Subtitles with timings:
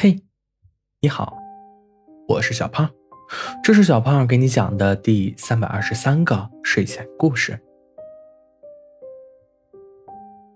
[0.00, 0.16] 嘿，
[1.00, 1.36] 你好，
[2.28, 2.88] 我是小胖，
[3.64, 7.58] 这是小胖给你讲的第三百二十三个睡前故事。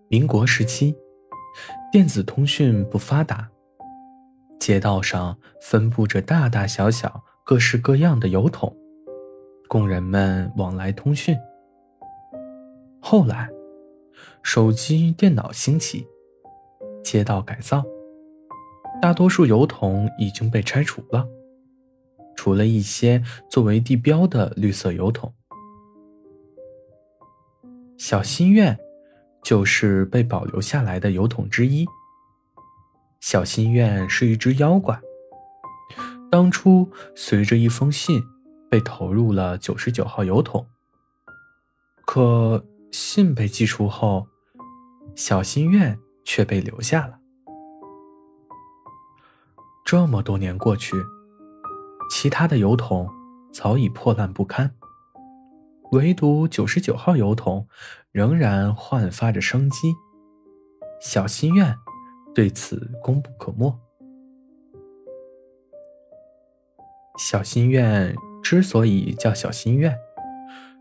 [0.09, 0.95] 民国时期，
[1.91, 3.51] 电子通讯不发达，
[4.61, 8.73] 街道上分布着大大小小、各式各样的邮筒，
[9.67, 11.37] 供人们往来通讯。
[13.01, 13.51] 后来，
[14.45, 16.07] 手机、电脑兴起，
[17.03, 17.85] 街道改造。
[19.03, 21.27] 大多数邮筒已经被拆除了，
[22.37, 23.21] 除了一些
[23.51, 25.35] 作为地标的绿色邮筒。
[27.99, 28.79] 小心愿
[29.43, 31.85] 就是被保留下来的邮筒之一。
[33.19, 35.01] 小心愿是一只妖怪，
[36.31, 38.23] 当初随着一封信
[38.71, 40.65] 被投入了九十九号邮筒，
[42.07, 44.29] 可信被寄出后，
[45.17, 47.19] 小心愿却被留下了。
[49.93, 50.97] 这么多年过去，
[52.11, 53.11] 其他的邮筒
[53.53, 54.75] 早已破烂不堪，
[55.91, 57.69] 唯独九十九号邮筒
[58.11, 59.93] 仍然焕发着生机。
[61.03, 61.77] 小心愿
[62.35, 63.79] 对此功不可没。
[67.19, 69.95] 小心愿之所以叫小心愿，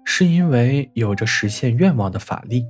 [0.06, 2.66] 是因为有着实现愿望的法力。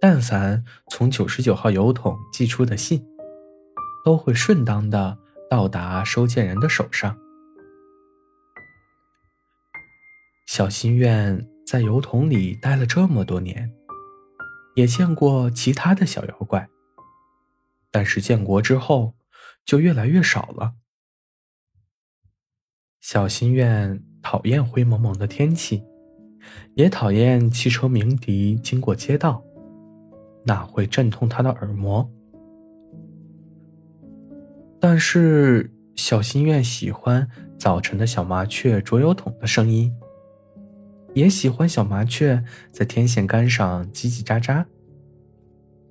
[0.00, 3.06] 但凡从九十九号邮筒寄出的信。
[4.08, 5.18] 都会顺当的
[5.50, 7.14] 到达收件人的手上。
[10.46, 13.70] 小心愿在邮筒里待了这么多年，
[14.76, 16.66] 也见过其他的小妖怪，
[17.90, 19.12] 但是建国之后
[19.66, 20.72] 就越来越少了。
[23.02, 25.84] 小心愿讨厌灰蒙蒙的天气，
[26.76, 29.44] 也讨厌汽车鸣笛经过街道，
[30.46, 32.10] 那会震痛他的耳膜。
[34.80, 39.92] 但是小心愿喜欢早晨的小麻雀啄油桶的声音，
[41.14, 44.64] 也喜欢小麻雀在天线杆上叽叽喳喳，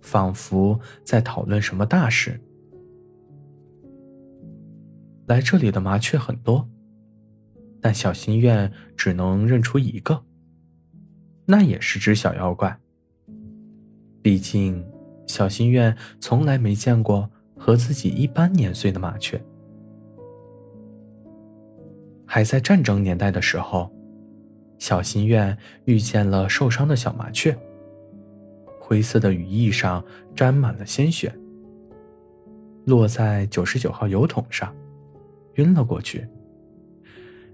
[0.02, 2.40] 仿佛在讨论什么大事。
[5.26, 6.70] 来这里的麻雀很多，
[7.82, 10.24] 但小心愿只能认出一个，
[11.46, 12.80] 那也是只小妖怪。
[14.22, 14.86] 毕竟，
[15.28, 17.30] 小心愿从来没见过。
[17.58, 19.42] 和自己一般年岁的麻雀，
[22.26, 23.92] 还在战争年代的时候，
[24.78, 27.58] 小心愿遇见了受伤的小麻雀。
[28.80, 30.02] 灰色的羽翼上
[30.34, 31.34] 沾满了鲜血，
[32.86, 34.74] 落在九十九号油桶上，
[35.56, 36.26] 晕了过去。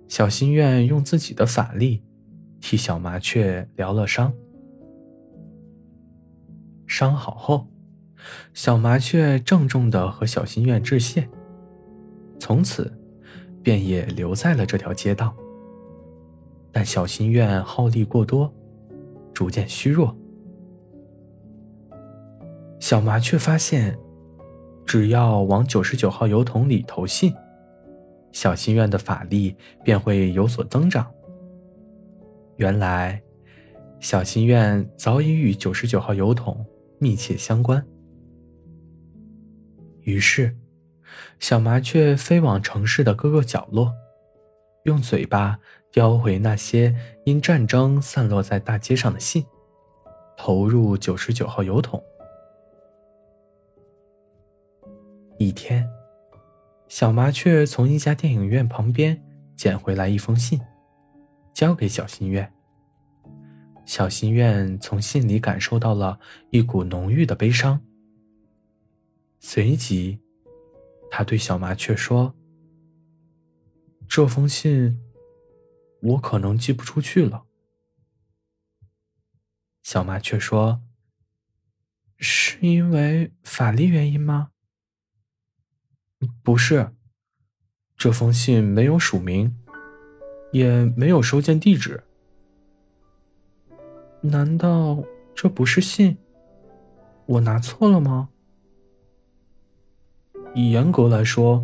[0.08, 2.04] 小心愿用自己的法力
[2.62, 4.32] 替小麻雀疗了伤，
[6.86, 7.73] 伤好后。
[8.54, 11.28] 小麻雀郑重地和小心愿致谢，
[12.40, 12.92] 从此
[13.62, 15.36] 便也留在了这条街道。
[16.72, 18.52] 但小心愿耗力过多，
[19.34, 20.16] 逐渐虚弱。
[22.80, 23.98] 小麻雀发现，
[24.86, 27.34] 只要往九十九号邮筒里投信，
[28.32, 31.10] 小心愿的法力便会有所增长。
[32.58, 33.22] 原来，
[34.00, 36.66] 小心愿早已与九十九号邮筒
[37.00, 37.86] 密切相关。
[40.04, 40.56] 于是，
[41.40, 43.94] 小麻雀飞往城市的各个角落，
[44.84, 45.60] 用嘴巴
[45.92, 49.46] 叼回那些因战争散落在大街上的信，
[50.38, 52.04] 投入九十九号邮筒。
[55.38, 55.88] 一天，
[56.88, 59.22] 小麻雀从一家电影院旁边
[59.56, 60.60] 捡回来一封信，
[61.54, 62.52] 交给小心愿。
[63.86, 66.20] 小心愿从信里感受到了
[66.52, 67.82] 一股浓郁的悲伤。
[69.46, 70.22] 随即，
[71.12, 72.34] 他对小麻雀说
[74.08, 74.98] ：“这封信，
[76.02, 77.44] 我可能寄不出去了。”
[79.84, 80.82] 小麻雀说
[82.18, 84.52] ：“是因为法力原因吗
[86.42, 86.96] ？”“不是，
[87.98, 89.62] 这封信没有署名，
[90.54, 92.02] 也没有收件地址。
[94.22, 95.04] 难道
[95.36, 96.18] 这不是信？
[97.26, 98.30] 我拿错了吗？”
[100.54, 101.64] 以严格来说，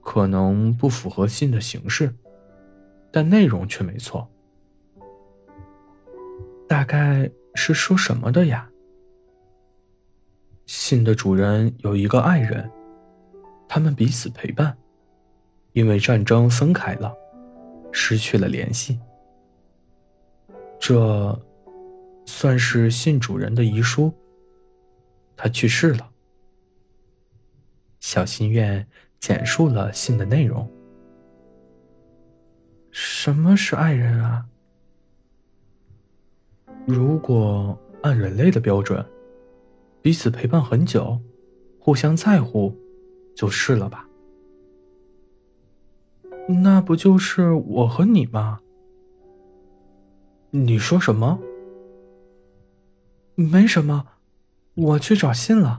[0.00, 2.14] 可能不符合信的形式，
[3.10, 4.28] 但内容却没错。
[6.66, 8.70] 大概是说什么的呀？
[10.66, 12.70] 信的主人有一个爱人，
[13.68, 14.76] 他们彼此陪伴，
[15.72, 17.14] 因为战争分开了，
[17.92, 18.98] 失去了联系。
[20.78, 21.38] 这
[22.26, 24.12] 算是信主人的遗书。
[25.36, 26.10] 他去世了。
[28.00, 28.86] 小心愿
[29.18, 30.70] 简述了信的内容。
[32.90, 34.46] 什么是爱人啊？
[36.86, 39.04] 如果按人类的标准，
[40.00, 41.20] 彼此陪伴很久，
[41.78, 42.74] 互相在乎，
[43.36, 44.08] 就是了吧？
[46.48, 48.60] 那不就是我和你吗？
[50.50, 51.38] 你说什么？
[53.34, 54.06] 没什么，
[54.74, 55.78] 我去找信了。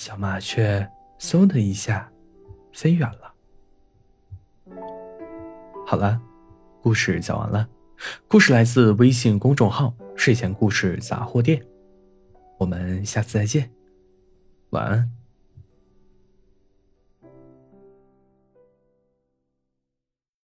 [0.00, 2.10] 小麻雀嗖的一下
[2.72, 3.34] 飞远了。
[5.86, 6.18] 好了，
[6.80, 7.68] 故事讲完了。
[8.26, 11.62] 故事来自微信公众号“睡前故事杂货店”。
[12.58, 13.70] 我们下次再见，
[14.70, 15.19] 晚安。